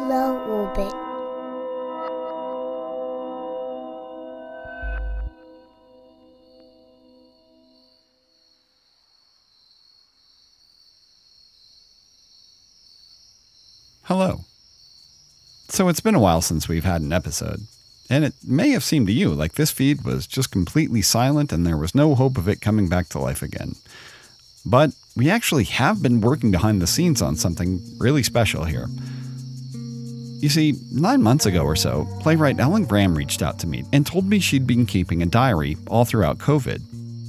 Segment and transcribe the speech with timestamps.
[0.00, 0.92] Low orbit.
[14.04, 14.40] Hello.
[15.68, 17.60] So it's been a while since we've had an episode,
[18.08, 21.64] and it may have seemed to you like this feed was just completely silent and
[21.64, 23.76] there was no hope of it coming back to life again.
[24.64, 28.86] But we actually have been working behind the scenes on something really special here.
[30.40, 34.06] You see, nine months ago or so, playwright Ellen Graham reached out to me and
[34.06, 36.80] told me she'd been keeping a diary all throughout COVID.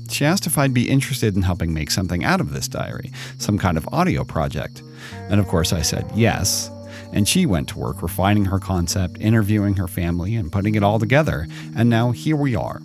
[0.09, 3.57] She asked if I'd be interested in helping make something out of this diary, some
[3.57, 4.81] kind of audio project.
[5.29, 6.69] And of course, I said yes.
[7.13, 10.99] And she went to work refining her concept, interviewing her family, and putting it all
[10.99, 11.47] together.
[11.75, 12.81] And now here we are.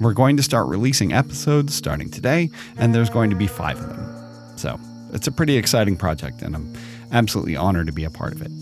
[0.00, 3.88] We're going to start releasing episodes starting today, and there's going to be five of
[3.88, 4.56] them.
[4.56, 4.78] So
[5.12, 6.72] it's a pretty exciting project, and I'm
[7.10, 8.52] absolutely honored to be a part of it.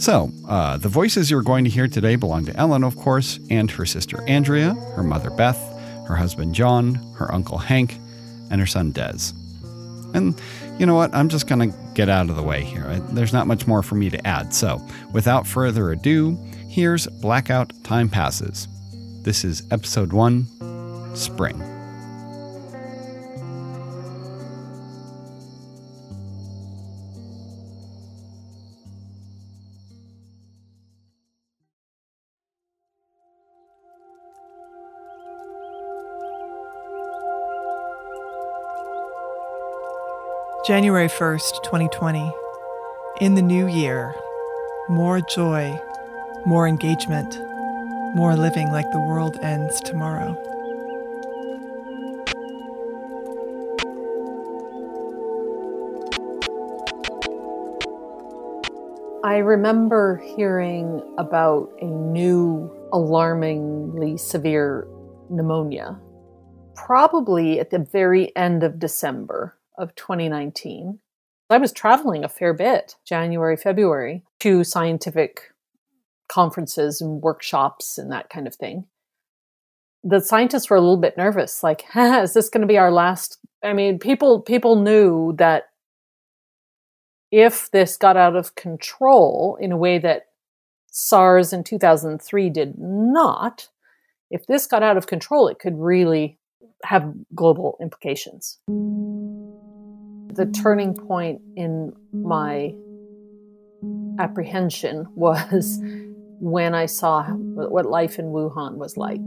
[0.00, 3.68] So, uh, the voices you're going to hear today belong to Ellen, of course, and
[3.72, 5.58] her sister Andrea, her mother Beth,
[6.06, 7.98] her husband John, her uncle Hank,
[8.50, 9.32] and her son Des.
[10.14, 10.40] And
[10.78, 11.12] you know what?
[11.12, 12.84] I'm just going to get out of the way here.
[13.10, 14.54] There's not much more for me to add.
[14.54, 14.80] So,
[15.12, 18.68] without further ado, here's Blackout Time Passes.
[19.28, 20.46] This is episode one
[21.14, 21.58] Spring.
[40.66, 42.32] January 1st, 2020.
[43.20, 44.14] In the new year,
[44.88, 45.78] more joy,
[46.46, 47.38] more engagement,
[48.14, 50.36] more living like the world ends tomorrow.
[59.24, 64.88] I remember hearing about a new alarmingly severe
[65.28, 66.00] pneumonia,
[66.74, 71.00] probably at the very end of December of 2019.
[71.50, 75.52] I was traveling a fair bit, January, February, to scientific
[76.28, 78.86] conferences and workshops and that kind of thing.
[80.04, 83.38] The scientists were a little bit nervous, like, is this going to be our last?
[83.62, 85.64] I mean, people people knew that
[87.30, 90.26] if this got out of control in a way that
[90.90, 93.68] SARS in 2003 did not,
[94.30, 96.38] if this got out of control, it could really
[96.84, 98.58] have global implications.
[98.68, 102.74] The turning point in my
[104.18, 105.80] apprehension was
[106.40, 109.20] when I saw what life in Wuhan was like.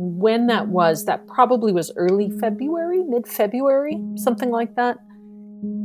[0.00, 4.98] When that was, that probably was early February, mid February, something like that.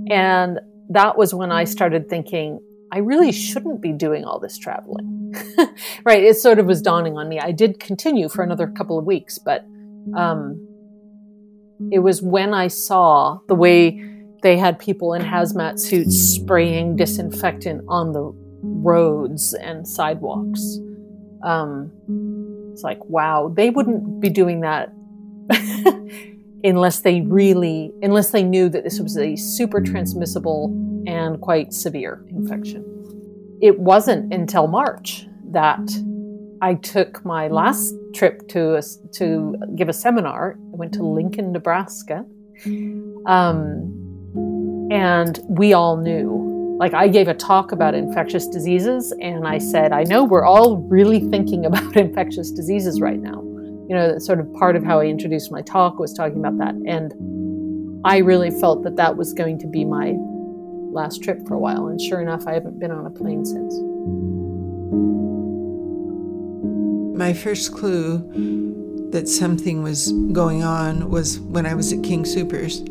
[0.09, 2.59] And that was when I started thinking,
[2.91, 5.33] I really shouldn't be doing all this traveling.
[6.05, 6.23] right.
[6.23, 7.39] It sort of was dawning on me.
[7.39, 9.66] I did continue for another couple of weeks, but
[10.16, 10.67] um,
[11.91, 14.03] it was when I saw the way
[14.43, 20.79] they had people in hazmat suits spraying disinfectant on the roads and sidewalks.
[21.44, 21.91] Um,
[22.72, 24.94] it's like, wow, they wouldn't be doing that
[26.63, 30.73] unless they really, unless they knew that this was a super transmissible
[31.06, 32.84] and quite severe infection.
[33.62, 35.88] It wasn't until March that
[36.62, 38.81] I took my last trip to a,
[39.13, 40.57] to give a seminar.
[40.72, 42.25] I went to Lincoln, Nebraska,
[43.25, 46.53] um, and we all knew
[46.83, 50.79] like I gave a talk about infectious diseases and I said, I know we're all
[50.89, 53.41] really thinking about infectious diseases right now.
[53.88, 56.75] You know, sort of part of how I introduced my talk was talking about that.
[56.85, 57.13] And
[58.03, 60.16] I really felt that that was going to be my
[60.91, 61.88] last trip for a while.
[61.88, 63.73] And sure enough, I haven't been on a plane since.
[67.17, 72.85] My first clue that something was going on was when I was at King Soopers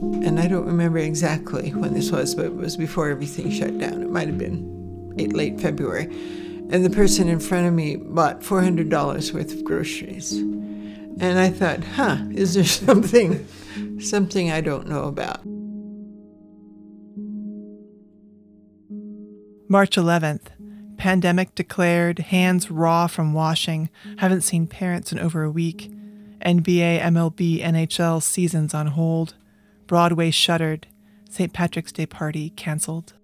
[0.00, 4.02] and I don't remember exactly when this was, but it was before everything shut down.
[4.02, 6.04] It might have been late February.
[6.70, 10.32] And the person in front of me bought $400 worth of groceries.
[10.32, 13.46] And I thought, huh, is there something,
[14.00, 15.40] something I don't know about?
[19.68, 20.48] March 11th.
[20.96, 23.88] Pandemic declared, hands raw from washing,
[24.18, 25.90] haven't seen parents in over a week.
[26.44, 29.34] NBA, MLB, NHL seasons on hold.
[29.90, 30.86] Broadway shuttered.
[31.28, 31.52] St.
[31.52, 33.14] Patrick's Day party canceled.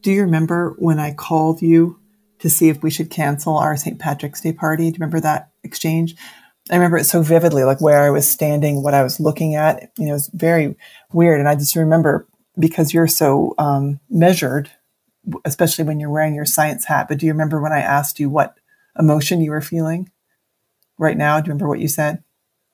[0.00, 1.98] Do you remember when I called you
[2.38, 3.98] to see if we should cancel our St.
[3.98, 4.84] Patrick's Day party?
[4.84, 6.14] Do you remember that exchange?
[6.70, 9.90] I remember it so vividly, like where I was standing, what I was looking at.
[9.98, 10.76] You know, it was very
[11.12, 11.40] weird.
[11.40, 14.70] And I just remember because you're so um, measured,
[15.44, 17.08] especially when you're wearing your science hat.
[17.08, 18.60] But do you remember when I asked you what
[18.96, 20.08] emotion you were feeling
[20.98, 21.40] right now?
[21.40, 22.22] Do you remember what you said?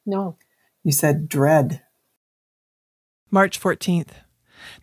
[0.04, 0.36] No.
[0.84, 1.82] You said dread.
[3.30, 4.08] March 14th.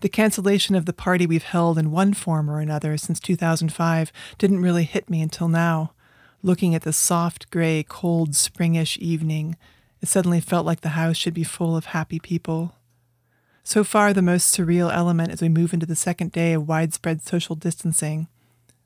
[0.01, 4.61] The cancellation of the party we've held in one form or another since 2005 didn't
[4.61, 5.93] really hit me until now.
[6.43, 9.57] Looking at the soft, gray, cold, springish evening,
[9.99, 12.75] it suddenly felt like the house should be full of happy people.
[13.63, 17.23] So far, the most surreal element as we move into the second day of widespread
[17.23, 18.27] social distancing.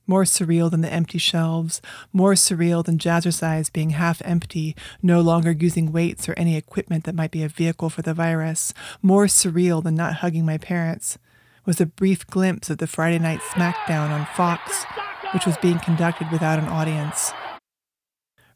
[0.10, 5.52] More surreal than the empty shelves, more surreal than Jazzercise being half empty, no longer
[5.52, 8.74] using weights or any equipment that might be a vehicle for the virus,
[9.04, 11.20] more surreal than not hugging my parents,
[11.64, 14.84] was a brief glimpse of the Friday night SmackDown on Fox,
[15.32, 17.32] which was being conducted without an audience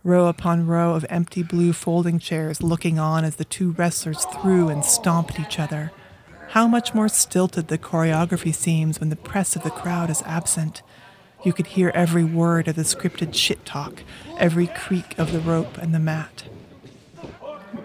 [0.03, 4.69] row upon row of empty blue folding chairs looking on as the two wrestlers threw
[4.69, 5.91] and stomped each other.
[6.49, 10.81] How much more stilted the choreography seems when the press of the crowd is absent.
[11.44, 14.04] You could hear every word of the scripted shit talk,
[14.38, 16.44] every creak of the rope and the mat.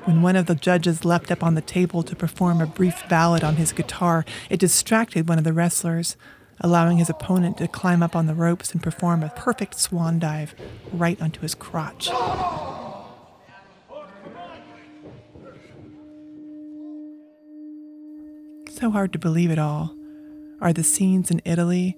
[0.05, 3.43] When one of the judges leapt up on the table to perform a brief ballad
[3.43, 6.17] on his guitar, it distracted one of the wrestlers,
[6.61, 10.55] allowing his opponent to climb up on the ropes and perform a perfect swan dive
[10.93, 12.11] right onto his crotch.
[18.71, 19.95] So hard to believe it all.
[20.61, 21.97] Are the scenes in Italy,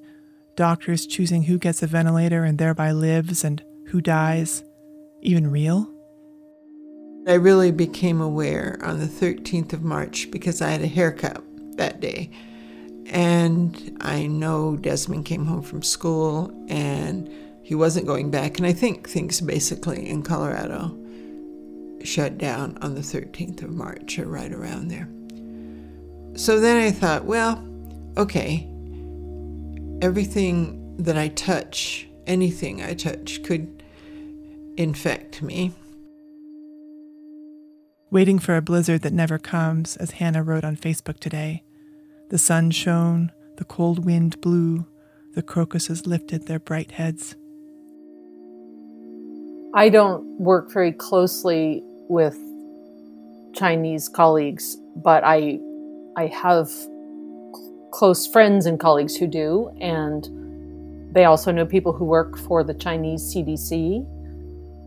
[0.61, 4.62] doctors choosing who gets a ventilator and thereby lives and who dies,
[5.23, 5.91] even real?
[7.27, 11.43] I really became aware on the 13th of March because I had a haircut
[11.79, 12.31] that day.
[13.07, 17.31] And I know Desmond came home from school and
[17.62, 18.59] he wasn't going back.
[18.59, 20.95] And I think things basically in Colorado
[22.05, 25.09] shut down on the 13th of March or right around there.
[26.39, 27.67] So then I thought, well,
[28.19, 28.69] okay,
[30.02, 33.82] everything that I touch, anything I touch, could
[34.76, 35.73] infect me.
[38.11, 41.62] Waiting for a blizzard that never comes, as Hannah wrote on Facebook today.
[42.31, 44.87] The sun shone, the cold wind blew,
[45.35, 47.37] the crocuses lifted their bright heads.
[49.75, 52.37] I don't work very closely with
[53.55, 55.61] Chinese colleagues, but I
[56.17, 56.69] I have
[57.90, 60.28] close friends and colleagues who do, and
[61.14, 64.06] they also know people who work for the Chinese CDC.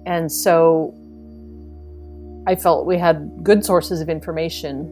[0.06, 0.94] And so
[2.48, 4.86] I felt we had good sources of information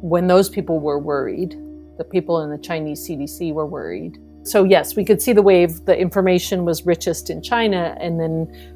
[0.00, 1.56] when those people were worried
[1.98, 4.18] the people in the Chinese CDC were worried.
[4.42, 5.84] So yes, we could see the wave.
[5.86, 8.72] The information was richest in China, and then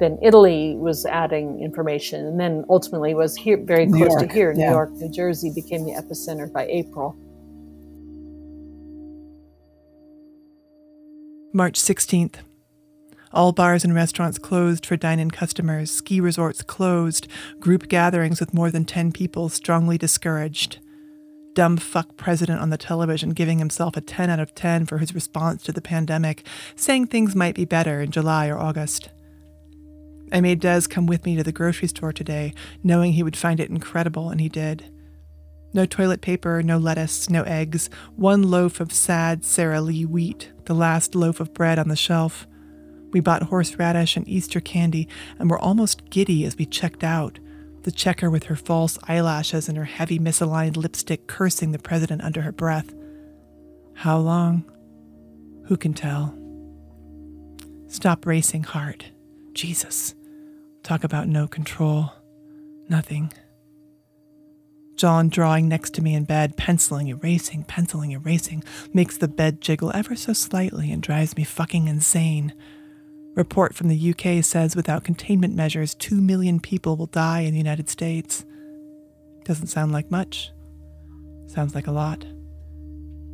[0.00, 4.34] then Italy was adding information, and then ultimately was here very New close York, to
[4.34, 4.52] here.
[4.52, 4.66] yeah.
[4.66, 7.16] New York, New Jersey became the epicenter by April.
[11.56, 12.38] March 16th.
[13.32, 17.28] All bars and restaurants closed for dine in customers, ski resorts closed,
[17.60, 20.80] group gatherings with more than 10 people strongly discouraged.
[21.52, 25.14] Dumb fuck president on the television giving himself a 10 out of 10 for his
[25.14, 29.10] response to the pandemic, saying things might be better in July or August.
[30.32, 32.52] I made Des come with me to the grocery store today,
[32.82, 34.92] knowing he would find it incredible, and he did.
[35.72, 40.74] No toilet paper, no lettuce, no eggs, one loaf of sad Sara Lee wheat, the
[40.74, 42.46] last loaf of bread on the shelf.
[43.12, 47.38] We bought horseradish and Easter candy and were almost giddy as we checked out,
[47.82, 52.40] the checker with her false eyelashes and her heavy misaligned lipstick cursing the president under
[52.42, 52.92] her breath.
[53.94, 54.64] How long?
[55.66, 56.36] Who can tell?
[57.86, 59.10] Stop racing, heart.
[59.52, 60.14] Jesus.
[60.82, 62.12] Talk about no control.
[62.88, 63.32] Nothing.
[64.96, 69.90] John drawing next to me in bed, penciling, erasing, penciling, erasing, makes the bed jiggle
[69.94, 72.52] ever so slightly and drives me fucking insane.
[73.34, 77.58] Report from the UK says without containment measures, 2 million people will die in the
[77.58, 78.44] United States.
[79.44, 80.52] Doesn't sound like much.
[81.46, 82.24] Sounds like a lot.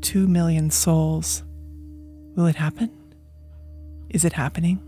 [0.01, 1.43] 2 million souls.
[2.35, 2.91] Will it happen?
[4.09, 4.81] Is it happening?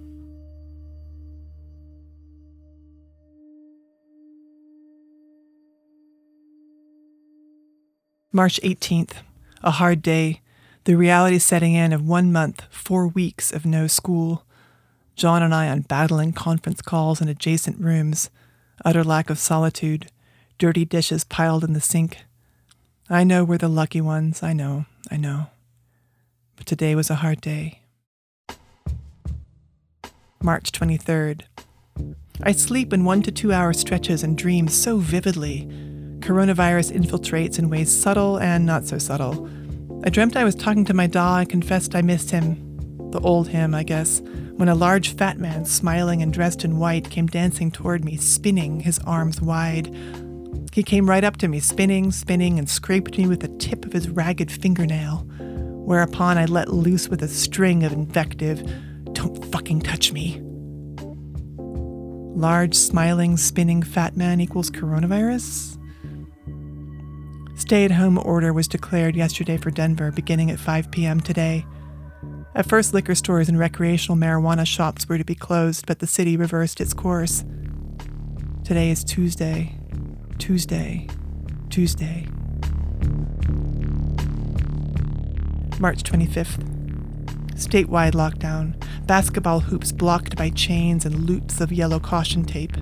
[8.34, 9.16] March 18th,
[9.62, 10.40] a hard day.
[10.84, 14.46] The reality setting in of one month, four weeks of no school.
[15.16, 18.30] John and I on battling conference calls in adjacent rooms,
[18.86, 20.10] utter lack of solitude,
[20.56, 22.24] dirty dishes piled in the sink.
[23.10, 25.48] I know we're the lucky ones, I know, I know.
[26.56, 27.80] But today was a hard day.
[30.42, 31.42] March 23rd.
[32.42, 35.68] I sleep in one to two hour stretches and dream so vividly.
[36.22, 39.50] Coronavirus infiltrates in ways subtle and not so subtle.
[40.04, 43.10] I dreamt I was talking to my doll and confessed I missed him.
[43.10, 44.20] The old him, I guess,
[44.54, 48.78] when a large fat man, smiling and dressed in white, came dancing toward me, spinning,
[48.78, 49.92] his arms wide.
[50.72, 53.92] He came right up to me, spinning, spinning, and scraped me with the tip of
[53.92, 55.26] his ragged fingernail.
[55.84, 58.62] Whereupon I let loose with a string of invective
[59.12, 60.40] Don't fucking touch me.
[62.36, 65.71] Large, smiling, spinning fat man equals coronavirus?
[67.62, 71.20] Stay at home order was declared yesterday for Denver, beginning at 5 p.m.
[71.20, 71.64] today.
[72.56, 76.36] At first, liquor stores and recreational marijuana shops were to be closed, but the city
[76.36, 77.44] reversed its course.
[78.64, 79.76] Today is Tuesday.
[80.38, 81.06] Tuesday.
[81.70, 82.26] Tuesday.
[85.78, 86.58] March 25th.
[87.54, 88.74] Statewide lockdown.
[89.06, 92.76] Basketball hoops blocked by chains and loops of yellow caution tape.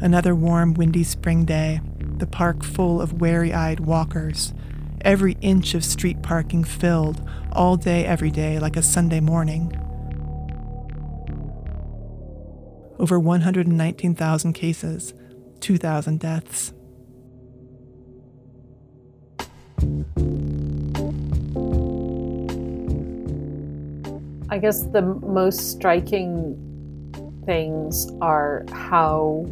[0.00, 1.80] Another warm, windy spring day
[2.22, 4.54] the park full of wary eyed walkers,
[5.00, 9.76] every inch of street parking filled, all day, every day, like a Sunday morning.
[13.00, 15.14] Over 119,000 cases,
[15.58, 16.72] 2,000 deaths.
[24.48, 26.54] I guess the most striking
[27.44, 29.44] things are how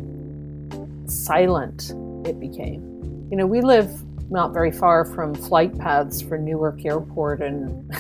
[1.07, 1.93] silent
[2.27, 2.83] it became.
[3.31, 3.91] You know, we live
[4.31, 7.91] not very far from flight paths for Newark Airport, and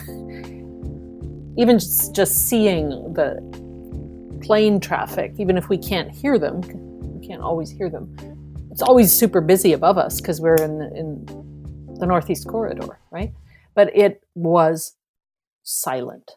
[1.58, 3.40] even just, seeing the
[4.42, 6.60] plane traffic, even if we can't hear them,
[7.18, 8.16] we can't always hear them.
[8.70, 13.32] It's always super busy above us because we're in the, in the Northeast Corridor, right?
[13.74, 14.96] But it was
[15.62, 16.32] silent.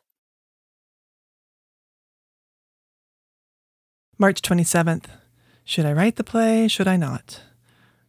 [4.18, 5.06] March 27th.
[5.64, 6.68] Should I write the play?
[6.68, 7.42] Should I not?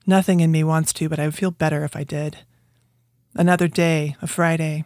[0.06, 2.38] Nothing in me wants to, but I would feel better if I did.
[3.34, 4.84] Another day, a Friday.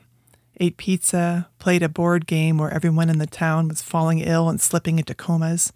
[0.61, 4.61] Ate pizza, played a board game where everyone in the town was falling ill and
[4.61, 5.73] slipping into comas.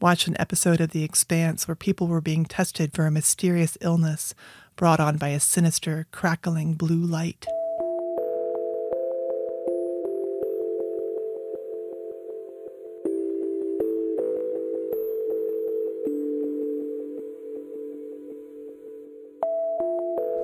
[0.00, 4.34] Watched an episode of The Expanse where people were being tested for a mysterious illness
[4.76, 7.46] brought on by a sinister, crackling blue light.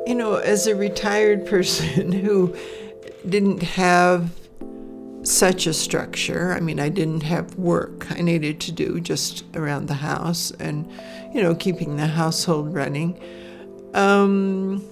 [0.07, 2.55] You know, as a retired person who
[3.29, 4.31] didn't have
[5.25, 9.89] such a structure, I mean, I didn't have work I needed to do just around
[9.89, 10.89] the house and,
[11.35, 13.21] you know, keeping the household running.
[13.95, 14.85] Um,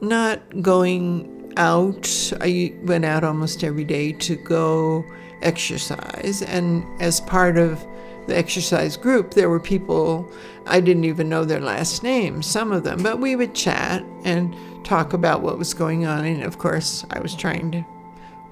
[0.00, 5.04] not going out, I went out almost every day to go
[5.42, 6.42] exercise.
[6.42, 7.84] And as part of
[8.26, 10.30] the exercise group, there were people
[10.66, 14.54] I didn't even know their last names, some of them, but we would chat and
[14.84, 16.24] talk about what was going on.
[16.24, 17.84] And of course, I was trying to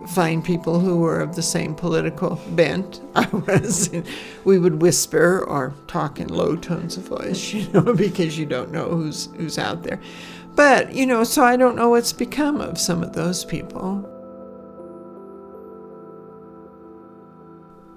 [0.06, 3.90] find people who were of the same political bent I was.
[4.44, 8.72] we would whisper or talk in low tones of voice, you know, because you don't
[8.72, 10.00] know who's who's out there.
[10.54, 14.08] But, you know, so I don't know what's become of some of those people.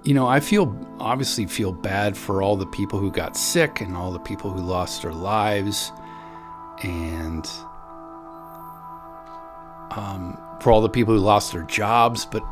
[0.06, 3.98] You know, I feel obviously feel bad for all the people who got sick and
[3.98, 5.92] all the people who lost their lives,
[6.84, 7.50] and
[9.90, 12.24] um, for all the people who lost their jobs.
[12.24, 12.44] But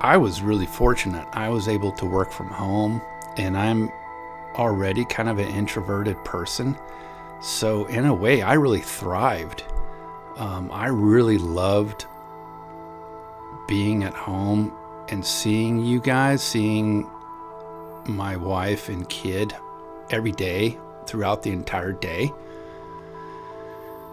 [0.00, 1.26] I was really fortunate.
[1.32, 3.00] I was able to work from home,
[3.38, 3.90] and I'm
[4.56, 6.76] already kind of an introverted person.
[7.40, 9.64] So, in a way, I really thrived.
[10.36, 12.04] Um, I really loved
[13.66, 14.76] being at home
[15.08, 17.08] and seeing you guys, seeing
[18.06, 19.54] my wife and kid
[20.10, 22.30] every day throughout the entire day.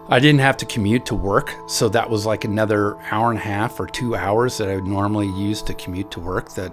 [0.08, 3.42] I didn't have to commute to work, so that was like another hour and a
[3.42, 6.72] half or 2 hours that I would normally use to commute to work that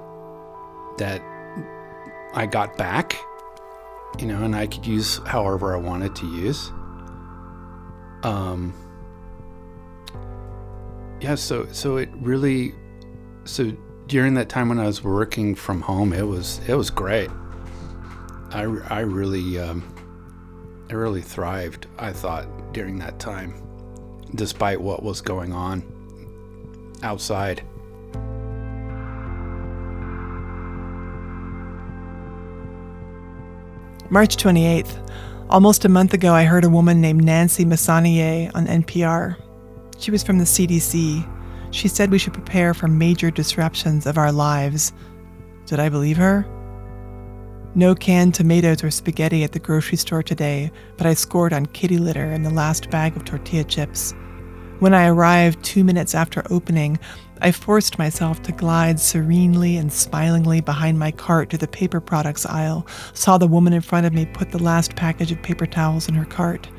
[0.97, 1.21] that
[2.33, 3.15] I got back,
[4.17, 6.71] you know, and I could use however I wanted to use.
[8.23, 8.73] Um
[11.21, 12.73] yeah, so so it really
[13.45, 13.71] so
[14.09, 17.29] during that time when I was working from home, it was it was great.
[18.51, 19.83] I, I really um,
[20.89, 21.85] I really thrived.
[21.97, 23.53] I thought during that time,
[24.35, 25.83] despite what was going on
[27.03, 27.63] outside.
[34.09, 35.05] March 28th.
[35.51, 39.35] Almost a month ago, I heard a woman named Nancy Messonnier on NPR.
[39.99, 41.27] She was from the CDC
[41.71, 44.93] she said we should prepare for major disruptions of our lives.
[45.65, 46.45] Did I believe her?
[47.75, 51.99] No canned tomatoes or spaghetti at the grocery store today, but I scored on kitty
[51.99, 54.13] litter and the last bag of tortilla chips.
[54.79, 56.97] When I arrived two minutes after opening,
[57.41, 62.45] I forced myself to glide serenely and smilingly behind my cart to the paper products
[62.45, 66.07] aisle, saw the woman in front of me put the last package of paper towels
[66.07, 66.69] in her cart.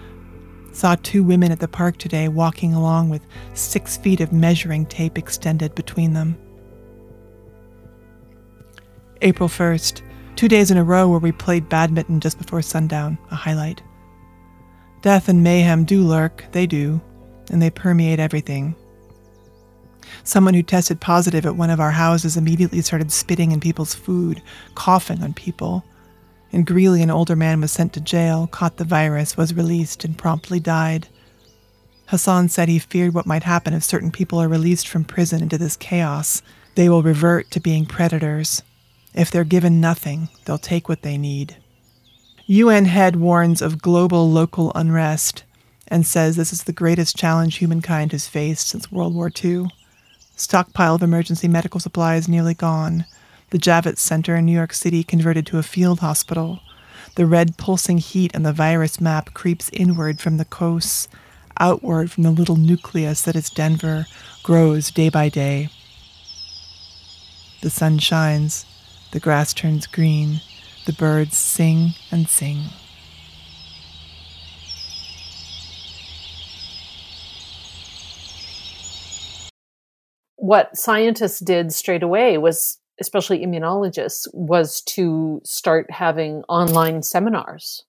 [0.73, 5.19] Saw two women at the park today walking along with six feet of measuring tape
[5.19, 6.39] extended between them.
[9.23, 10.03] April 1st,
[10.37, 13.83] two days in a row where we played badminton just before sundown, a highlight.
[15.03, 17.01] Death and mayhem do lurk, they do,
[17.51, 18.75] and they permeate everything.
[20.25, 24.43] Someone who tested positive at one of our houses immediately started spitting in people's food,
[24.75, 25.85] coughing on people.
[26.53, 30.19] In Greeley, an older man was sent to jail, caught the virus, was released, and
[30.19, 31.09] promptly died.
[32.07, 35.59] Hassan said he feared what might happen if certain people are released from prison into
[35.59, 36.43] this chaos.
[36.75, 38.63] They will revert to being predators.
[39.15, 41.57] If they're given nothing, they'll take what they need.
[42.47, 45.45] UN head warns of global local unrest
[45.87, 49.67] and says this is the greatest challenge humankind has faced since World War II.
[50.35, 53.05] Stockpile of emergency medical supplies nearly gone.
[53.51, 56.61] The Javits Center in New York City converted to a field hospital.
[57.17, 61.09] The red pulsing heat on the virus map creeps inward from the coasts,
[61.59, 64.07] outward from the little nucleus that is Denver,
[64.45, 65.69] grows day by day.
[67.61, 68.67] The sun shines,
[69.11, 70.41] the grass turns green,
[70.87, 72.71] the birds sing and sing.
[80.51, 87.85] what scientists did straight away was especially immunologists was to start having online seminars.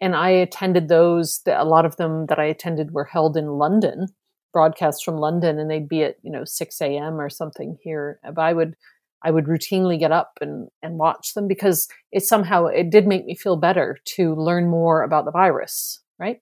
[0.00, 4.06] And i attended those a lot of them that i attended were held in london
[4.52, 8.18] broadcast from london and they'd be at you know 6 a.m or something here.
[8.24, 8.74] But i would
[9.22, 13.24] i would routinely get up and and watch them because it somehow it did make
[13.24, 16.40] me feel better to learn more about the virus right?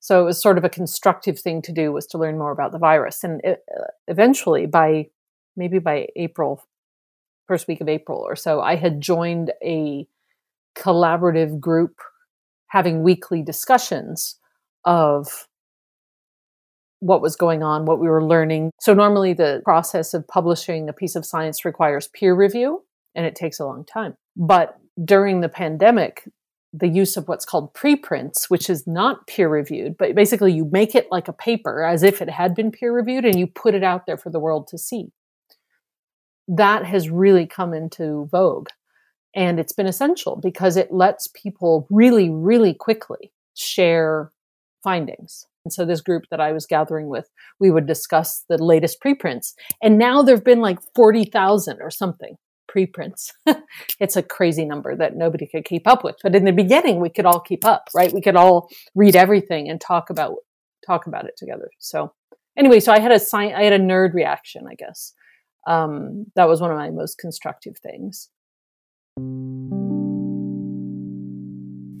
[0.00, 2.72] So it was sort of a constructive thing to do was to learn more about
[2.72, 3.22] the virus.
[3.22, 3.60] And it,
[4.08, 5.08] eventually, by
[5.56, 6.64] maybe by April,
[7.50, 10.06] first week of April or so, I had joined a
[10.76, 11.96] collaborative group
[12.68, 14.36] having weekly discussions
[14.84, 15.48] of
[17.00, 18.70] what was going on, what we were learning.
[18.78, 22.84] So normally the process of publishing a piece of science requires peer review
[23.16, 24.14] and it takes a long time.
[24.36, 26.28] But during the pandemic,
[26.72, 30.94] the use of what's called preprints, which is not peer reviewed, but basically you make
[30.94, 33.82] it like a paper as if it had been peer reviewed and you put it
[33.82, 35.10] out there for the world to see.
[36.56, 38.68] That has really come into vogue.
[39.34, 44.32] And it's been essential because it lets people really, really quickly share
[44.82, 45.46] findings.
[45.64, 47.28] And so this group that I was gathering with,
[47.60, 49.54] we would discuss the latest preprints.
[49.82, 52.36] And now there've been like 40,000 or something
[52.66, 53.32] preprints.
[54.00, 56.16] it's a crazy number that nobody could keep up with.
[56.22, 58.12] But in the beginning, we could all keep up, right?
[58.12, 60.36] We could all read everything and talk about
[60.86, 61.70] talk about it together.
[61.78, 62.12] So
[62.56, 65.12] anyway, so I had a sign, I had a nerd reaction, I guess.
[65.66, 68.28] Um, that was one of my most constructive things.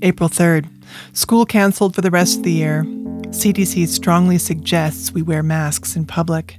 [0.02, 0.66] April 3rd.
[1.12, 2.84] School canceled for the rest of the year.
[3.28, 6.58] CDC strongly suggests we wear masks in public.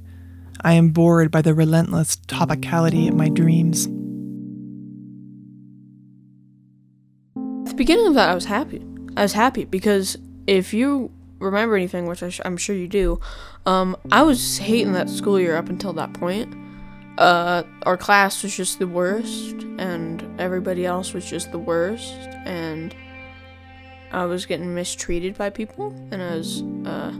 [0.62, 3.86] I am bored by the relentless topicality of my dreams.
[7.66, 8.84] At the beginning of that, I was happy.
[9.16, 11.10] I was happy because if you
[11.40, 13.20] remember anything, which I am sure you do,
[13.66, 16.54] um, I was hating that school year up until that point.
[17.18, 22.94] Uh, our class was just the worst, and everybody else was just the worst, and
[24.12, 27.12] I was getting mistreated by people, and I was uh,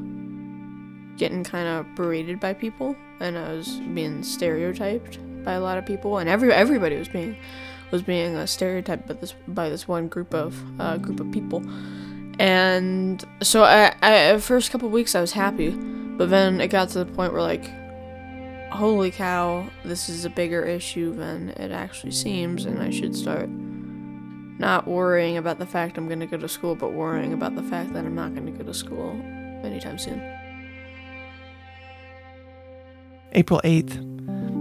[1.17, 5.85] getting kind of berated by people, and I was being stereotyped by a lot of
[5.85, 7.37] people, and every everybody was being
[7.91, 11.63] was being a stereotyped by this by this one group of uh, group of people,
[12.39, 17.05] and so I, I first couple weeks I was happy, but then it got to
[17.05, 17.71] the point where like,
[18.73, 23.49] holy cow, this is a bigger issue than it actually seems, and I should start
[23.49, 27.63] not worrying about the fact I'm going to go to school, but worrying about the
[27.63, 29.11] fact that I'm not going to go to school
[29.65, 30.21] anytime soon.
[33.33, 34.09] April 8th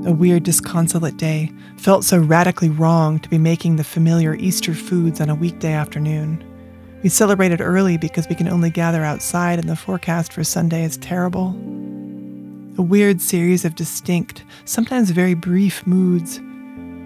[0.06, 5.21] a weird, disconsolate day, felt so radically wrong to be making the familiar Easter foods
[5.21, 6.43] on a weekday afternoon.
[7.04, 10.97] We celebrated early because we can only gather outside and the forecast for Sunday is
[10.97, 11.56] terrible.
[12.77, 16.39] A weird series of distinct, sometimes very brief moods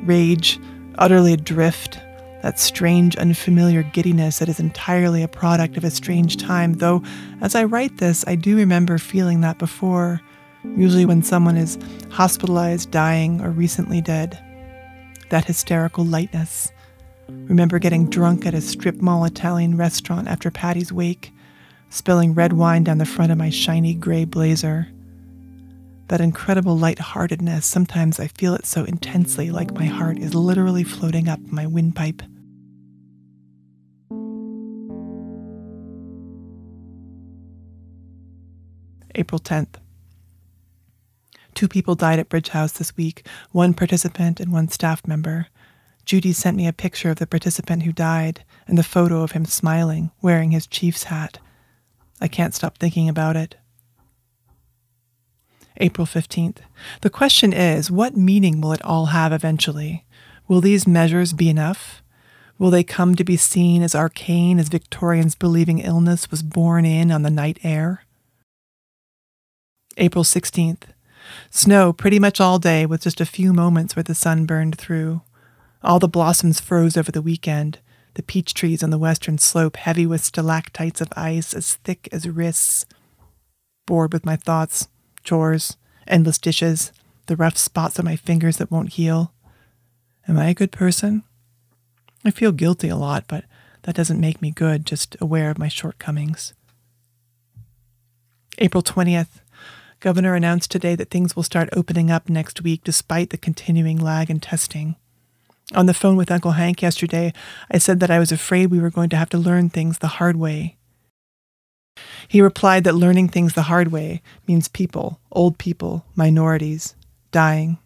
[0.04, 0.60] rage,
[1.00, 2.00] utterly adrift,
[2.44, 7.02] that strange, unfamiliar giddiness that is entirely a product of a strange time, though
[7.42, 10.22] as I write this, I do remember feeling that before
[10.64, 11.80] usually when someone is
[12.12, 14.40] hospitalized, dying, or recently dead.
[15.30, 16.72] That hysterical lightness,
[17.28, 21.34] Remember getting drunk at a strip mall Italian restaurant after Patty's wake,
[21.90, 24.88] spilling red wine down the front of my shiny gray blazer.
[26.08, 31.28] That incredible lightheartedness, sometimes I feel it so intensely like my heart is literally floating
[31.28, 32.22] up my windpipe.
[39.16, 39.76] April 10th.
[41.56, 45.48] Two people died at Bridge House this week, one participant and one staff member.
[46.04, 49.46] Judy sent me a picture of the participant who died and the photo of him
[49.46, 51.40] smiling, wearing his chief's hat.
[52.22, 53.56] I can't stop thinking about it.
[55.78, 56.58] April 15th.
[57.02, 60.06] The question is what meaning will it all have eventually?
[60.48, 62.02] Will these measures be enough?
[62.58, 67.12] Will they come to be seen as arcane as Victorians believing illness was borne in
[67.12, 68.06] on the night air?
[69.98, 70.84] April 16th.
[71.50, 75.22] Snow pretty much all day with just a few moments where the sun burned through.
[75.84, 77.80] All the blossoms froze over the weekend,
[78.14, 82.30] the peach trees on the western slope heavy with stalactites of ice as thick as
[82.30, 82.86] wrists.
[83.86, 84.88] Bored with my thoughts,
[85.26, 85.76] chores,
[86.08, 86.94] endless dishes,
[87.26, 89.34] the rough spots on my fingers that won't heal.
[90.28, 91.24] Am I a good person?
[92.24, 93.44] I feel guilty a lot, but
[93.84, 96.54] that doesn't make me good, just aware of my shortcomings.
[98.58, 99.42] April 20th.
[100.00, 104.30] Governor announced today that things will start opening up next week despite the continuing lag
[104.30, 104.96] in testing.
[105.74, 107.34] On the phone with Uncle Hank yesterday,
[107.72, 110.08] I said that I was afraid we were going to have to learn things the
[110.08, 110.78] hard way.
[112.28, 116.96] He replied that learning things the hard way means people, old people, minorities,
[117.32, 117.78] dying.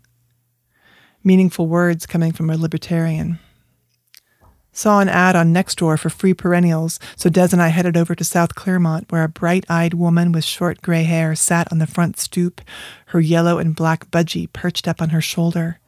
[1.23, 3.39] Meaningful words coming from a libertarian.
[4.71, 8.23] Saw an ad on Nextdoor for free perennials, so Des and I headed over to
[8.23, 12.17] South Clermont, where a bright eyed woman with short gray hair sat on the front
[12.17, 12.61] stoop,
[13.07, 15.79] her yellow and black budgie perched up on her shoulder.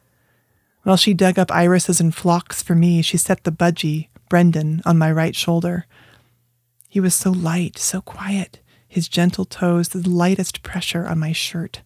[0.82, 4.98] While she dug up irises and phlox for me, she set the budgie, Brendan, on
[4.98, 5.86] my right shoulder.
[6.92, 11.80] He was so light, so quiet, his gentle toes the lightest pressure on my shirt.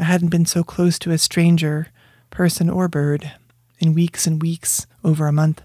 [0.00, 1.92] I hadn't been so close to a stranger,
[2.28, 3.30] person or bird,
[3.78, 5.62] in weeks and weeks, over a month.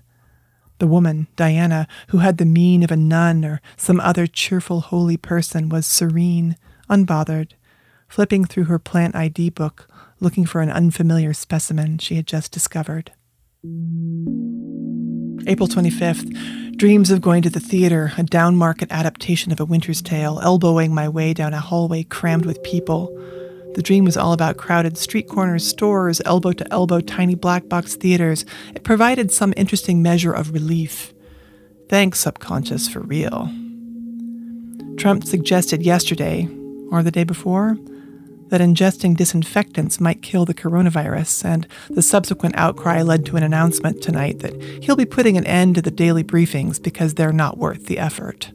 [0.78, 5.18] The woman, Diana, who had the mien of a nun or some other cheerful holy
[5.18, 6.56] person, was serene,
[6.88, 7.54] unbothered,
[8.08, 9.88] flipping through her plant ID book,
[10.20, 13.12] looking for an unfamiliar specimen she had just discovered.
[15.48, 16.76] April 25th.
[16.78, 21.08] Dreams of going to the theater, a downmarket adaptation of A Winter's Tale, elbowing my
[21.08, 23.16] way down a hallway crammed with people.
[23.76, 27.96] The dream was all about crowded street corners, stores, elbow to elbow, tiny black box
[27.96, 28.44] theaters.
[28.74, 31.14] It provided some interesting measure of relief.
[31.90, 33.50] Thanks, subconscious, for real.
[34.98, 36.50] Trump suggested yesterday,
[36.90, 37.78] or the day before,
[38.50, 44.02] that ingesting disinfectants might kill the coronavirus, and the subsequent outcry led to an announcement
[44.02, 47.86] tonight that he'll be putting an end to the daily briefings because they're not worth
[47.86, 48.52] the effort.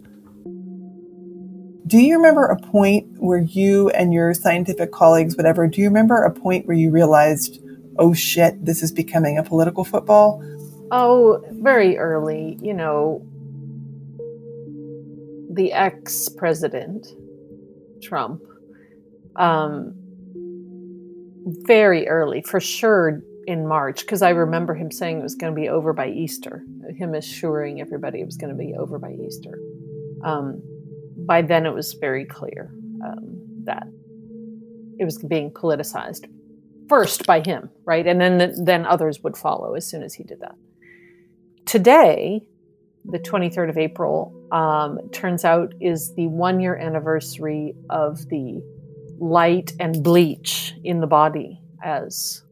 [1.86, 6.22] Do you remember a point where you and your scientific colleagues, whatever, do you remember
[6.22, 7.60] a point where you realized,
[7.98, 10.40] oh shit, this is becoming a political football?
[10.92, 13.26] Oh, very early, you know,
[15.52, 17.08] the ex president,
[18.00, 18.40] Trump,
[19.36, 19.94] um,
[21.66, 25.60] very early, for sure in March, because I remember him saying it was going to
[25.60, 26.64] be over by Easter,
[26.96, 29.58] him assuring everybody it was going to be over by Easter.
[30.24, 30.62] Um,
[31.16, 32.72] by then, it was very clear
[33.04, 33.86] um, that
[34.98, 36.26] it was being politicized
[36.88, 40.40] first by him, right, and then then others would follow as soon as he did
[40.40, 40.56] that.
[41.64, 42.42] Today,
[43.04, 48.62] the 23rd of April, um, turns out is the one year anniversary of the
[49.20, 52.42] light and bleach in the body as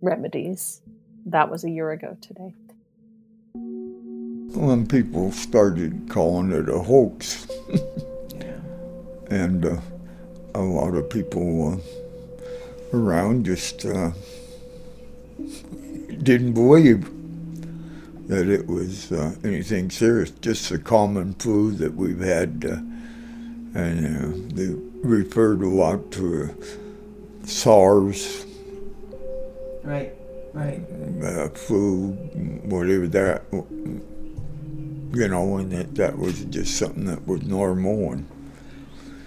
[0.00, 0.80] remedies.
[1.26, 2.54] That was a year ago today.
[3.54, 7.46] When people started calling it a hoax,
[9.30, 9.80] and uh,
[10.54, 14.10] a lot of people uh, around just uh,
[16.22, 17.10] didn't believe
[18.28, 22.64] that it was uh, anything serious, just a common flu that we've had.
[22.66, 22.76] Uh,
[23.76, 26.54] and uh, they referred a lot to
[27.44, 28.46] SARS.
[29.82, 30.14] Right,
[30.54, 30.80] right.
[31.22, 32.12] Uh, flu,
[32.64, 38.12] whatever that, you know, and that, that was just something that was normal.
[38.12, 38.28] And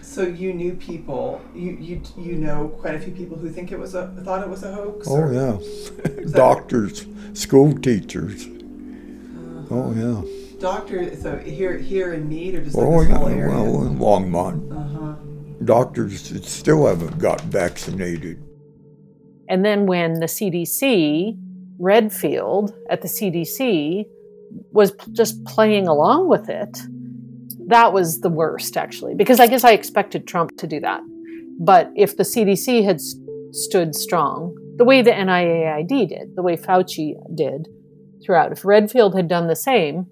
[0.02, 3.78] so you knew people, you, you you know quite a few people who think it
[3.78, 5.08] was a thought it was a hoax.
[5.08, 8.48] Oh yeah, doctors, school teachers.
[8.48, 9.76] Uh-huh.
[9.76, 10.60] Oh yeah.
[10.60, 13.48] Doctors, so here here in Mead or just like oh, yeah?
[13.48, 14.72] Well, in Longmont.
[14.72, 15.27] Uh-huh.
[15.67, 18.43] Doctors that still haven't got vaccinated.
[19.49, 21.38] And then when the CDC,
[21.77, 24.06] Redfield at the CDC,
[24.71, 26.77] was just playing along with it,
[27.67, 31.01] that was the worst, actually, because I guess I expected Trump to do that.
[31.60, 36.56] But if the CDC had st- stood strong, the way the NIAID did, the way
[36.56, 37.67] Fauci did
[38.23, 40.08] throughout, if Redfield had done the same,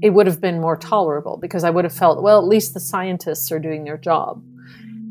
[0.00, 2.80] it would have been more tolerable because I would have felt, well, at least the
[2.80, 4.42] scientists are doing their job.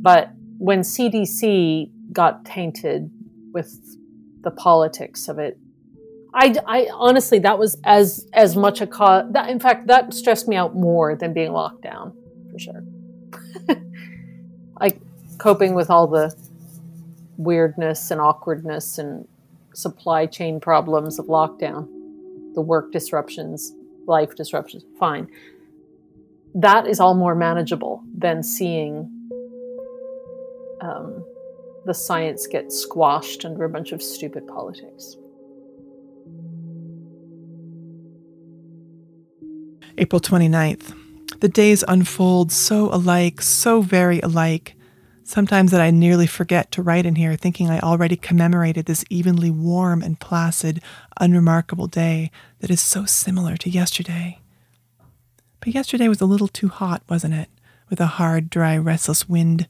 [0.02, 3.12] But when CDC got tainted
[3.54, 3.98] with
[4.42, 5.58] the politics of it,
[6.34, 9.26] I, I honestly that was as as much a cause.
[9.32, 12.16] That in fact that stressed me out more than being locked down
[12.52, 12.84] for sure.
[14.80, 15.02] like
[15.40, 16.36] coping with all the
[17.38, 19.28] weirdness and awkwardness and
[19.74, 21.88] supply chain problems of lockdown,
[22.54, 23.74] the work disruptions,
[24.08, 24.86] life disruptions.
[25.00, 25.28] Fine,
[26.56, 29.12] that is all more manageable than seeing
[30.82, 31.24] um,
[31.86, 35.18] the science get squashed under a bunch of stupid politics.
[39.98, 40.96] April 29th.
[41.40, 44.77] The days unfold so alike, so very alike.
[45.28, 49.52] Sometimes that I nearly forget to write in here, thinking I already commemorated this evenly
[49.52, 50.82] warm and placid,
[51.20, 54.40] unremarkable day that is so similar to yesterday.
[55.60, 57.50] But yesterday was a little too hot, wasn't it?
[57.90, 59.68] With a hard, dry, restless wind.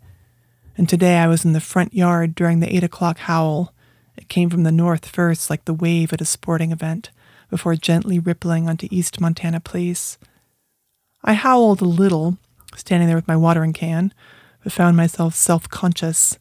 [0.77, 3.73] And today I was in the front yard during the eight o'clock howl.
[4.15, 7.09] It came from the north first, like the wave at a sporting event
[7.49, 10.19] before gently rippling onto East Montana Place.
[11.23, 12.37] I howled a little,
[12.75, 14.13] standing there with my watering can,
[14.67, 16.37] but found myself self conscious.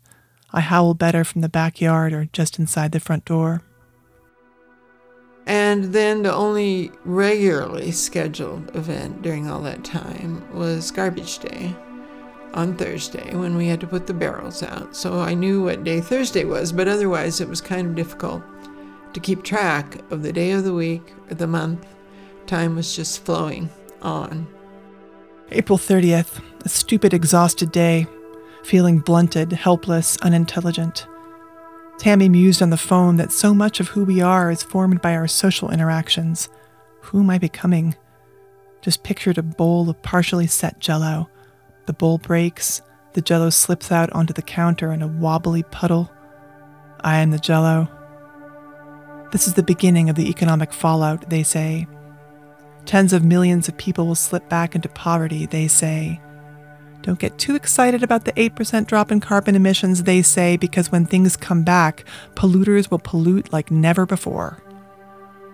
[0.52, 3.62] I howl better from the backyard or just inside the front door.
[5.46, 11.72] And then the only regularly scheduled event during all that time was garbage day
[12.52, 14.96] on Thursday when we had to put the barrels out.
[14.96, 18.42] So I knew what day Thursday was, but otherwise it was kind of difficult
[19.12, 21.86] to keep track of the day of the week or the month.
[22.48, 23.70] Time was just flowing
[24.02, 24.48] on.
[25.52, 28.08] April 30th, a stupid, exhausted day,
[28.66, 31.06] feeling blunted, helpless, unintelligent.
[31.98, 35.14] Tammy mused on the phone that so much of who we are is formed by
[35.14, 36.48] our social interactions.
[37.02, 37.94] Who am I becoming?
[38.82, 41.30] Just pictured a bowl of partially set jello.
[41.86, 46.10] The bowl breaks, the jello slips out onto the counter in a wobbly puddle.
[47.00, 47.88] I am the jello.
[49.30, 51.86] This is the beginning of the economic fallout, they say.
[52.84, 56.20] Tens of millions of people will slip back into poverty, they say.
[57.06, 61.06] Don't get too excited about the 8% drop in carbon emissions, they say, because when
[61.06, 64.60] things come back, polluters will pollute like never before.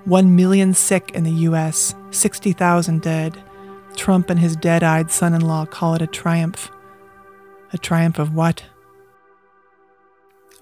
[0.06, 3.38] 1 million sick in the US, 60,000 dead.
[3.96, 6.70] Trump and his dead eyed son in law call it a triumph.
[7.74, 8.64] A triumph of what?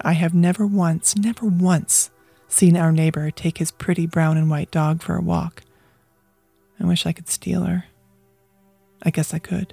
[0.01, 2.11] I have never once, never once
[2.49, 5.63] seen our neighbor take his pretty brown and white dog for a walk.
[6.81, 7.85] I wish I could steal her.
[9.05, 9.73] I guess I could.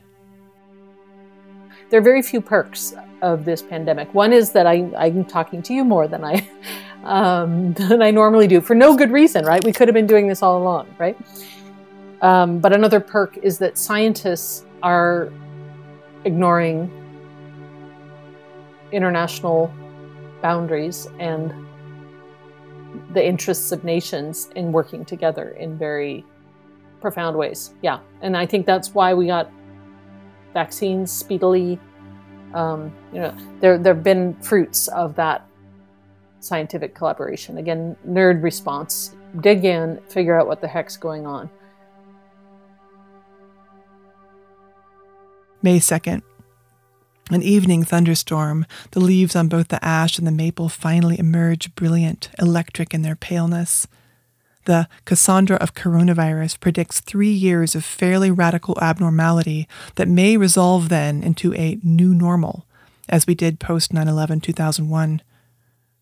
[1.89, 4.13] There are very few perks of this pandemic.
[4.13, 6.47] One is that I, I'm talking to you more than I
[7.04, 9.63] um, than I normally do for no good reason, right?
[9.63, 11.17] We could have been doing this all along, right?
[12.21, 15.32] Um, but another perk is that scientists are
[16.26, 16.91] ignoring
[18.91, 19.73] international
[20.41, 21.54] boundaries and
[23.13, 26.26] the interests of nations in working together in very
[27.00, 27.73] profound ways.
[27.82, 29.52] Yeah, and I think that's why we got
[30.58, 31.80] vaccines speedily.
[32.56, 35.46] Um, you know, there there have been fruits of that
[36.39, 37.60] scientific collaboration.
[37.60, 39.15] Again, nerd response.
[39.41, 41.48] Dig in, figure out what the heck's going on.
[45.62, 46.22] May 2nd.
[47.30, 52.30] An evening thunderstorm, the leaves on both the ash and the maple finally emerge brilliant,
[52.39, 53.88] electric in their paleness.
[54.68, 61.24] The Cassandra of coronavirus predicts three years of fairly radical abnormality that may resolve then
[61.24, 62.68] into a new normal,
[63.08, 65.22] as we did post 9 11 2001.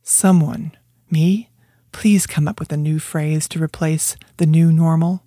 [0.02, 0.72] Someone,
[1.12, 1.50] me,
[1.92, 5.24] please come up with a new phrase to replace the new normal.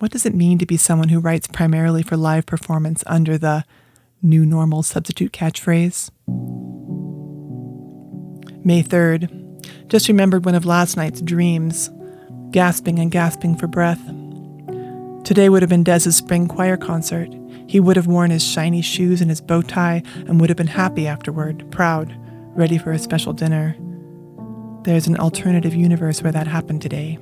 [0.00, 3.64] What does it mean to be someone who writes primarily for live performance under the
[4.24, 6.10] new normal substitute catchphrase.
[8.64, 9.43] May 3rd.
[9.88, 11.90] Just remembered one of last night's dreams,
[12.50, 14.00] gasping and gasping for breath.
[15.24, 17.28] Today would have been Des's spring choir concert.
[17.66, 20.66] He would have worn his shiny shoes and his bow tie and would have been
[20.66, 22.14] happy afterward, proud,
[22.54, 23.76] ready for a special dinner.
[24.82, 27.14] There's an alternative universe where that happened today,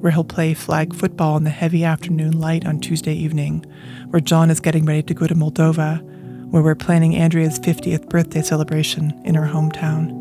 [0.00, 3.64] where he'll play flag football in the heavy afternoon light on Tuesday evening,
[4.10, 6.02] where John is getting ready to go to Moldova,
[6.50, 10.17] where we're planning Andrea's 50th birthday celebration in her hometown.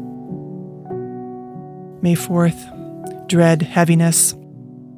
[2.01, 4.35] May 4th, dread, heaviness.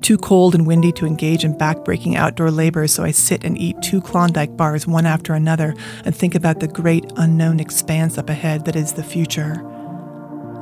[0.02, 3.82] Too cold and windy to engage in backbreaking outdoor labor, so I sit and eat
[3.82, 8.66] two Klondike bars one after another and think about the great unknown expanse up ahead
[8.66, 9.66] that is the future.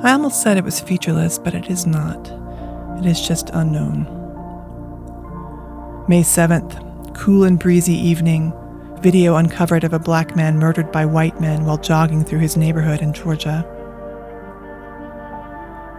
[0.02, 2.30] I almost said it was featureless, but it is not.
[3.00, 4.04] It is just unknown.
[6.08, 8.52] May 7th, cool and breezy evening.
[9.00, 13.00] Video uncovered of a black man murdered by white men while jogging through his neighborhood
[13.00, 13.64] in Georgia.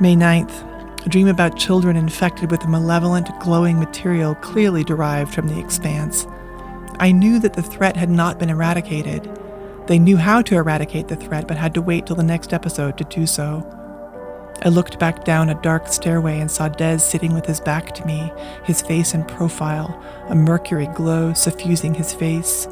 [0.02, 5.48] May 9th, a dream about children infected with a malevolent, glowing material clearly derived from
[5.48, 6.26] the expanse.
[7.02, 9.30] I knew that the threat had not been eradicated.
[9.88, 12.98] They knew how to eradicate the threat, but had to wait till the next episode
[12.98, 13.66] to do so.
[14.64, 18.06] I looked back down a dark stairway and saw Des sitting with his back to
[18.06, 18.32] me,
[18.64, 22.68] his face in profile, a mercury glow suffusing his face.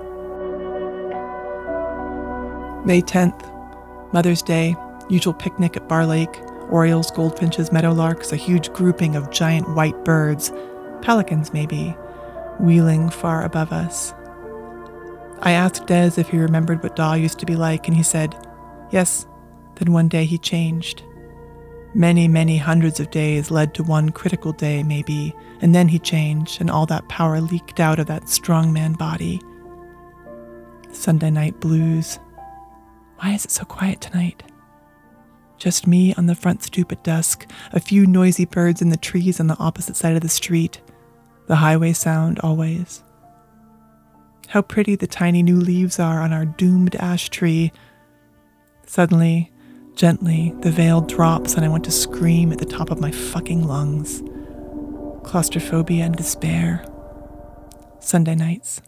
[2.86, 4.78] May 10th, Mother's Day,
[5.10, 6.40] usual picnic at Barr Lake.
[6.70, 10.52] Orioles, goldfinches, meadowlarks, a huge grouping of giant white birds,
[11.02, 11.96] pelicans maybe,
[12.60, 14.14] wheeling far above us.
[15.40, 18.36] I asked Des if he remembered what Daw used to be like, and he said,
[18.92, 19.26] Yes.
[19.76, 21.04] Then one day he changed.
[21.94, 26.60] Many, many hundreds of days led to one critical day, maybe, and then he changed,
[26.60, 29.42] and all that power leaked out of that strong man body.
[30.92, 32.20] Sunday night blues.
[33.20, 34.44] Why is it so quiet tonight?
[35.58, 39.40] Just me on the front stoop at dusk, a few noisy birds in the trees
[39.40, 40.82] on the opposite side of the street,
[41.48, 43.04] the highway sound always.
[44.48, 47.72] How pretty the tiny new leaves are on our doomed ash tree.
[48.86, 49.52] Suddenly,
[49.96, 53.68] gently, the veil drops and I want to scream at the top of my fucking
[53.68, 54.22] lungs.
[55.24, 56.86] Claustrophobia and despair.
[58.00, 58.82] Sunday nights.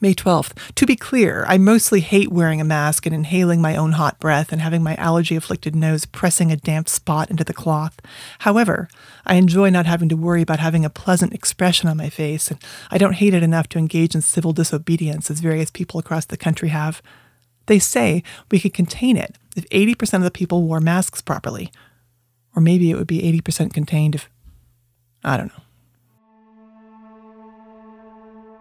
[0.00, 0.52] May 12th.
[0.76, 4.52] To be clear, I mostly hate wearing a mask and inhaling my own hot breath
[4.52, 8.00] and having my allergy afflicted nose pressing a damp spot into the cloth.
[8.40, 8.88] However,
[9.26, 12.62] I enjoy not having to worry about having a pleasant expression on my face, and
[12.92, 16.36] I don't hate it enough to engage in civil disobedience as various people across the
[16.36, 17.02] country have.
[17.66, 21.72] They say we could contain it if 80% of the people wore masks properly.
[22.54, 24.30] Or maybe it would be 80% contained if.
[25.24, 25.62] I don't know.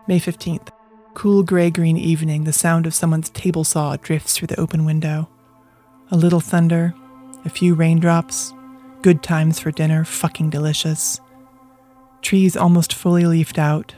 [0.08, 0.70] May 15th.
[1.18, 5.28] Cool gray green evening, the sound of someone's table saw drifts through the open window.
[6.12, 6.94] A little thunder,
[7.44, 8.54] a few raindrops,
[9.02, 11.20] good times for dinner, fucking delicious.
[12.22, 13.96] Trees almost fully leafed out.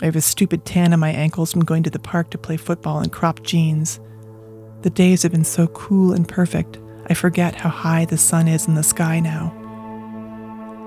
[0.00, 2.56] I have a stupid tan on my ankles from going to the park to play
[2.56, 3.98] football in cropped jeans.
[4.82, 8.68] The days have been so cool and perfect, I forget how high the sun is
[8.68, 9.52] in the sky now.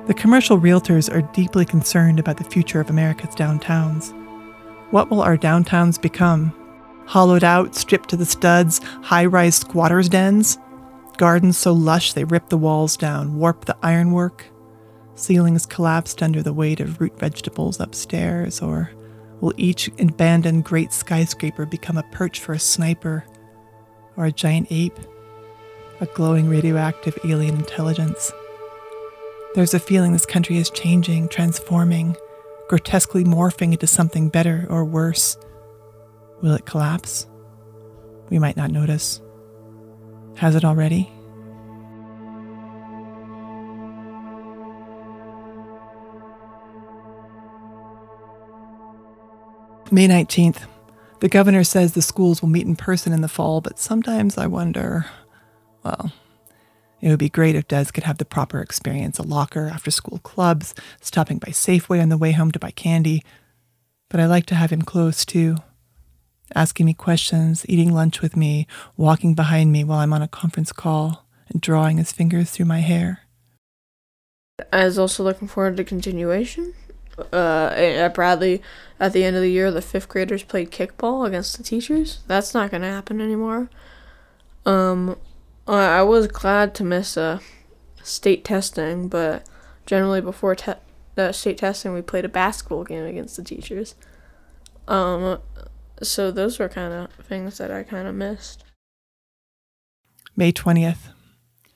[0.07, 4.13] The commercial realtors are deeply concerned about the future of America's downtowns.
[4.91, 6.53] What will our downtowns become?
[7.07, 10.57] Hollowed out, stripped to the studs, high rise squatters' dens?
[11.17, 14.45] Gardens so lush they rip the walls down, warp the ironwork?
[15.15, 18.61] Ceilings collapsed under the weight of root vegetables upstairs?
[18.61, 18.91] Or
[19.39, 23.25] will each abandoned great skyscraper become a perch for a sniper?
[24.17, 24.99] Or a giant ape?
[26.01, 28.31] A glowing radioactive alien intelligence?
[29.55, 32.17] There's a feeling this country is changing, transforming
[32.67, 35.37] grotesquely morphing into something better or worse.
[36.41, 37.27] Will it collapse?
[38.29, 39.21] We might not notice.
[40.35, 41.11] Has it already?
[49.91, 50.67] May 19th.
[51.19, 54.47] The governor says the schools will meet in person in the fall, but sometimes I
[54.47, 55.05] wonder
[55.83, 56.11] well,
[57.05, 60.17] it would be great if Des could have the proper experience a locker, after school
[60.23, 63.21] clubs, stopping by Safeway on the way home to buy candy.
[64.09, 65.57] But I like to have him close too,
[66.55, 68.65] asking me questions, eating lunch with me,
[68.97, 72.79] walking behind me while I'm on a conference call, and drawing his fingers through my
[72.79, 73.19] hair.
[74.73, 76.73] I was also looking forward to continuation.
[77.31, 78.63] Uh, at Bradley,
[78.99, 82.21] at the end of the year, the fifth graders played kickball against the teachers.
[82.25, 83.69] That's not going to happen anymore.
[84.65, 85.17] Um,
[85.67, 87.39] I was glad to miss uh,
[88.03, 89.47] state testing, but
[89.85, 90.73] generally before te-
[91.31, 93.95] state testing, we played a basketball game against the teachers.
[94.87, 95.39] Um,
[96.01, 98.63] so those were kind of things that I kind of missed.
[100.35, 101.11] May 20th.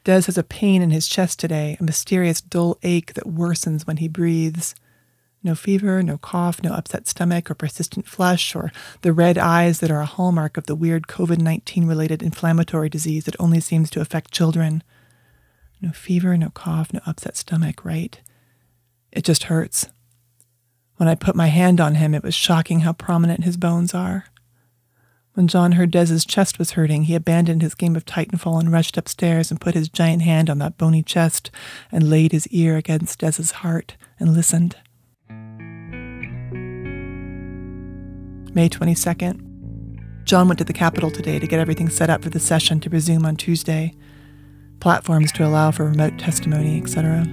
[0.04, 3.98] Des has a pain in his chest today, a mysterious dull ache that worsens when
[3.98, 4.76] he breathes.
[5.42, 8.72] No fever, no cough, no upset stomach or persistent flush, or
[9.02, 13.24] the red eyes that are a hallmark of the weird COVID 19 related inflammatory disease
[13.24, 14.84] that only seems to affect children.
[15.82, 18.20] No fever, no cough, no upset stomach, right?
[19.12, 19.88] It just hurts.
[20.98, 24.26] When I put my hand on him, it was shocking how prominent his bones are.
[25.36, 28.98] When John heard Des's chest was hurting, he abandoned his game of Titanfall and rushed
[28.98, 31.50] upstairs and put his giant hand on that bony chest
[31.94, 34.76] and laid his ear against Des's heart and listened.
[38.54, 40.24] May 22nd.
[40.24, 42.90] John went to the Capitol today to get everything set up for the session to
[42.90, 43.94] resume on Tuesday.
[44.80, 47.26] Platforms to allow for remote testimony, etc.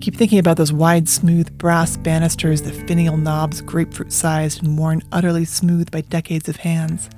[0.00, 5.02] Keep thinking about those wide, smooth brass banisters, the finial knobs, grapefruit sized and worn
[5.12, 7.10] utterly smooth by decades of hands.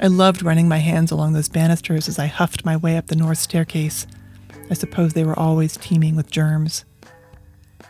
[0.00, 3.16] I loved running my hands along those banisters as I huffed my way up the
[3.16, 4.06] north staircase.
[4.70, 6.84] I suppose they were always teeming with germs.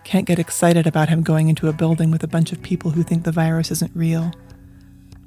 [0.09, 3.03] Can't get excited about him going into a building with a bunch of people who
[3.03, 4.33] think the virus isn't real.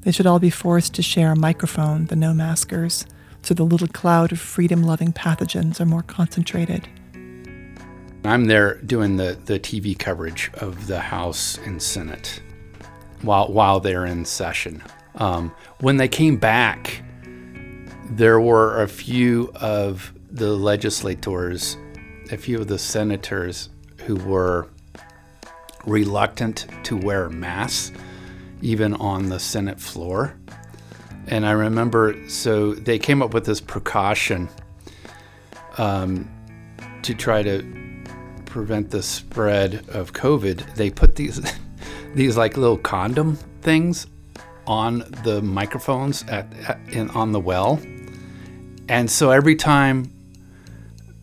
[0.01, 3.05] They should all be forced to share a microphone, the no maskers,
[3.43, 6.89] so the little cloud of freedom loving pathogens are more concentrated.
[8.25, 12.41] I'm there doing the, the TV coverage of the House and Senate
[13.21, 14.81] while, while they're in session.
[15.13, 17.03] Um, when they came back,
[18.09, 21.77] there were a few of the legislators,
[22.31, 23.69] a few of the senators
[24.05, 24.67] who were
[25.85, 27.91] reluctant to wear masks,
[28.61, 30.35] even on the Senate floor.
[31.27, 34.49] And I remember, so they came up with this precaution
[35.77, 36.29] um,
[37.03, 38.03] to try to
[38.45, 40.75] prevent the spread of COVID.
[40.75, 41.41] They put these,
[42.15, 44.07] these like little condom things
[44.67, 47.79] on the microphones at, at in, on the well,
[48.87, 50.11] and so every time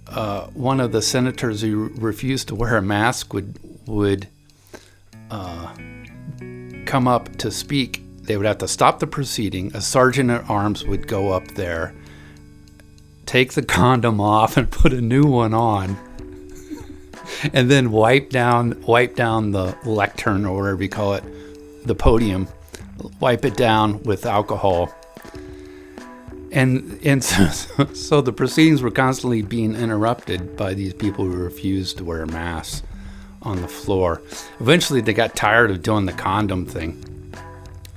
[0.08, 4.28] uh, one of the senators who refused to wear a mask would would
[5.30, 5.74] uh,
[6.86, 9.74] come up to speak, they would have to stop the proceeding.
[9.74, 11.94] A sergeant at arms would go up there,
[13.26, 15.96] take the condom off, and put a new one on,
[17.52, 21.24] and then wipe down wipe down the lectern or whatever you call it,
[21.86, 22.48] the podium,
[23.20, 24.94] wipe it down with alcohol
[26.52, 31.98] and and so, so, the proceedings were constantly being interrupted by these people who refused
[31.98, 32.82] to wear masks
[33.42, 34.22] on the floor.
[34.60, 37.02] Eventually, they got tired of doing the condom thing,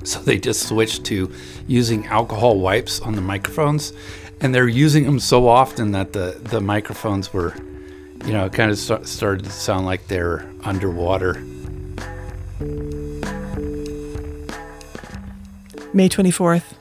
[0.04, 1.34] so they just switched to
[1.68, 3.94] using alcohol wipes on the microphones,
[4.42, 7.56] and they're using them so often that the the microphones were,
[8.26, 11.42] you know, kind of st- started to sound like they're underwater.
[15.94, 16.74] May 24th,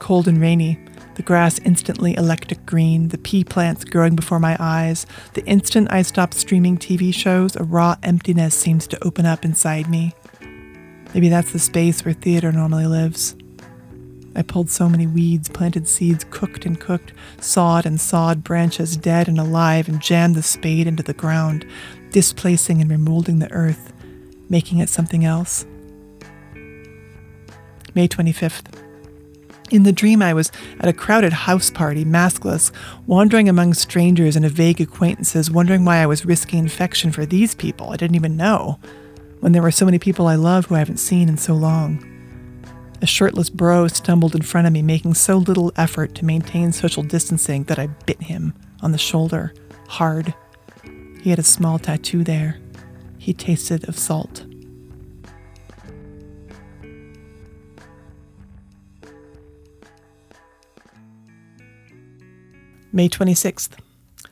[0.00, 0.80] cold and rainy
[1.18, 5.04] the grass instantly electric green, the pea plants growing before my eyes.
[5.34, 9.90] The instant I stop streaming TV shows, a raw emptiness seems to open up inside
[9.90, 10.14] me.
[11.12, 13.34] Maybe that's the space where theater normally lives.
[14.36, 19.26] I pulled so many weeds, planted seeds, cooked and cooked, sawed and sawed branches dead
[19.26, 21.66] and alive, and jammed the spade into the ground,
[22.12, 23.92] displacing and remolding the earth,
[24.48, 25.66] making it something else.
[27.96, 28.87] May 25th.
[29.70, 30.50] In the dream, I was
[30.80, 32.72] at a crowded house party, maskless,
[33.06, 37.90] wandering among strangers and vague acquaintances, wondering why I was risking infection for these people
[37.90, 38.78] I didn't even know,
[39.40, 42.02] when there were so many people I love who I haven't seen in so long.
[43.02, 47.02] A shirtless bro stumbled in front of me, making so little effort to maintain social
[47.02, 49.52] distancing that I bit him on the shoulder,
[49.86, 50.34] hard.
[51.20, 52.58] He had a small tattoo there.
[53.18, 54.46] He tasted of salt.
[62.90, 63.78] May 26th.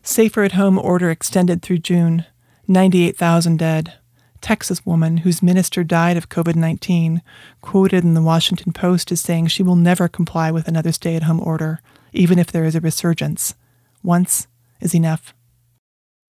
[0.03, 2.25] Safer at home order extended through June.
[2.67, 3.95] 98,000 dead.
[4.41, 7.23] Texas woman whose minister died of COVID 19,
[7.61, 11.25] quoted in the Washington Post as saying she will never comply with another stay at
[11.25, 11.81] home order,
[12.13, 13.55] even if there is a resurgence.
[14.03, 14.47] Once
[14.81, 15.35] is enough.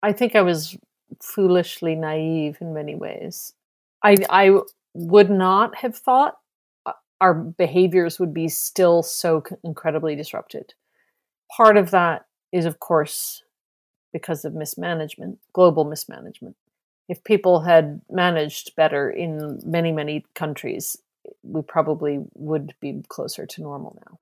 [0.03, 0.77] I think I was
[1.23, 3.53] foolishly naive in many ways.
[4.03, 4.59] I, I
[4.95, 6.37] would not have thought
[6.87, 10.75] uh, our behaviors would be still so incredibly disrupted
[11.55, 13.43] part of that is, of course,
[14.13, 16.57] because of mismanagement, global mismanagement.
[17.09, 20.97] If people had managed better in many, many countries,
[21.43, 24.19] we probably would be closer to normal now.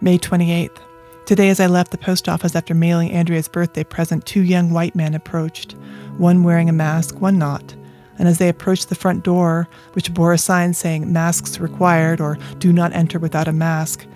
[0.00, 0.78] May 28th.
[1.26, 4.94] Today, as I left the post office after mailing Andrea's birthday present, two young white
[4.94, 5.72] men approached,
[6.16, 7.74] one wearing a mask, one not
[8.18, 12.36] and as they approached the front door, which bore a sign saying masks required or
[12.58, 14.06] do not enter without a mask,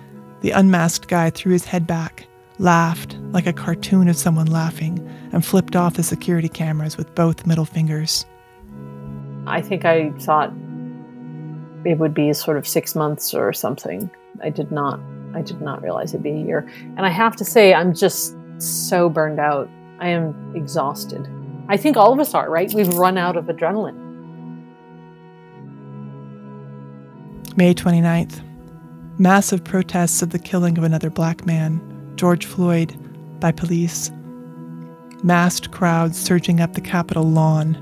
[0.41, 2.27] the unmasked guy threw his head back,
[2.59, 4.99] laughed like a cartoon of someone laughing,
[5.31, 8.25] and flipped off the security cameras with both middle fingers.
[9.47, 10.51] I think I thought
[11.85, 14.09] it would be sort of six months or something.
[14.41, 14.99] I did not.
[15.33, 16.69] I did not realize it'd be a year.
[16.97, 19.69] And I have to say, I'm just so burned out.
[19.99, 21.27] I am exhausted.
[21.69, 22.73] I think all of us are, right?
[22.73, 23.99] We've run out of adrenaline.
[27.55, 28.41] May 29th.
[29.19, 31.79] Massive protests of the killing of another black man,
[32.15, 32.97] George Floyd,
[33.39, 34.11] by police.
[35.23, 37.75] Massed crowds surging up the Capitol lawn.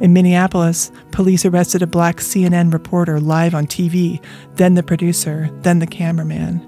[0.00, 4.22] In Minneapolis, police arrested a black CNN reporter live on TV,
[4.54, 6.66] then the producer, then the cameraman.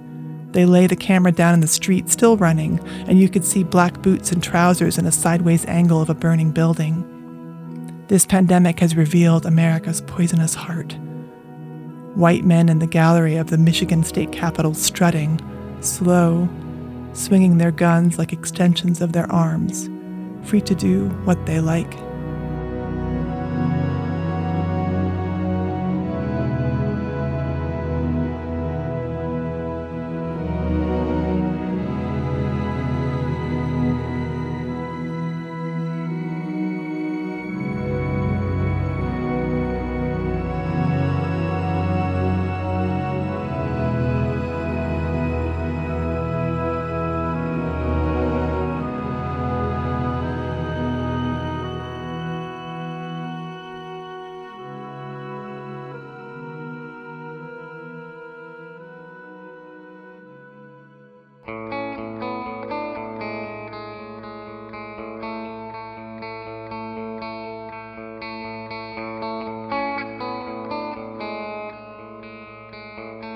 [0.52, 2.78] They lay the camera down in the street, still running,
[3.08, 6.50] and you could see black boots and trousers in a sideways angle of a burning
[6.50, 7.08] building.
[8.08, 10.92] This pandemic has revealed America's poisonous heart.
[12.14, 15.40] White men in the gallery of the Michigan State Capitol strutting,
[15.80, 16.46] slow,
[17.14, 19.88] swinging their guns like extensions of their arms,
[20.46, 21.94] free to do what they like.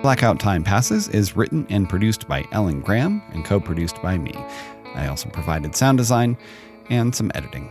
[0.07, 4.32] Blackout Time Passes is written and produced by Ellen Graham and co produced by me.
[4.94, 6.38] I also provided sound design
[6.88, 7.68] and some editing.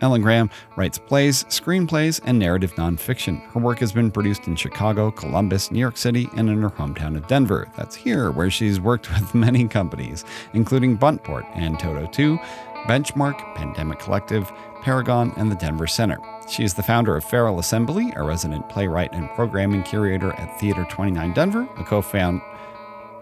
[0.00, 3.46] Ellen Graham writes plays, screenplays, and narrative nonfiction.
[3.50, 7.14] Her work has been produced in Chicago, Columbus, New York City, and in her hometown
[7.14, 7.70] of Denver.
[7.76, 10.24] That's here, where she's worked with many companies,
[10.54, 12.38] including Buntport and Toto 2,
[12.86, 14.50] Benchmark, Pandemic Collective,
[14.84, 16.18] Paragon, and the Denver Center.
[16.46, 20.84] She is the founder of Feral Assembly, a resident playwright and programming curator at Theater
[20.90, 22.42] 29 Denver, a co-found